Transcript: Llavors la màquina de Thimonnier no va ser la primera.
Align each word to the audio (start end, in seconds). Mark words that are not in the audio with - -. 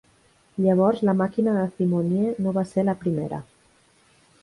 Llavors 0.65 1.03
la 1.09 1.15
màquina 1.19 1.55
de 1.59 1.67
Thimonnier 1.75 2.35
no 2.47 2.57
va 2.59 2.67
ser 2.73 2.89
la 2.91 2.99
primera. 3.07 3.45